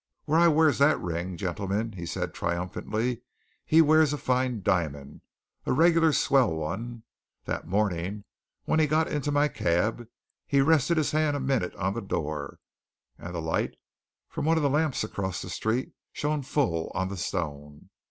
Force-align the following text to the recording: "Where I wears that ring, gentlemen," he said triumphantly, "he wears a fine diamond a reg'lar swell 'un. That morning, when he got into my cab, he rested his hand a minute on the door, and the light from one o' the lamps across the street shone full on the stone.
"Where 0.25 0.39
I 0.39 0.47
wears 0.47 0.79
that 0.79 0.99
ring, 0.99 1.37
gentlemen," 1.37 1.91
he 1.91 2.07
said 2.07 2.33
triumphantly, 2.33 3.21
"he 3.67 3.83
wears 3.83 4.13
a 4.13 4.17
fine 4.17 4.63
diamond 4.63 5.21
a 5.67 5.73
reg'lar 5.73 6.11
swell 6.11 6.63
'un. 6.65 7.03
That 7.45 7.67
morning, 7.67 8.23
when 8.65 8.79
he 8.79 8.87
got 8.87 9.07
into 9.07 9.31
my 9.31 9.47
cab, 9.47 10.07
he 10.47 10.59
rested 10.59 10.97
his 10.97 11.11
hand 11.11 11.37
a 11.37 11.39
minute 11.39 11.75
on 11.75 11.93
the 11.93 12.01
door, 12.01 12.57
and 13.19 13.35
the 13.35 13.41
light 13.43 13.75
from 14.27 14.45
one 14.45 14.57
o' 14.57 14.61
the 14.61 14.71
lamps 14.71 15.03
across 15.03 15.39
the 15.43 15.49
street 15.51 15.93
shone 16.11 16.41
full 16.41 16.91
on 16.95 17.09
the 17.09 17.15
stone. 17.17 17.91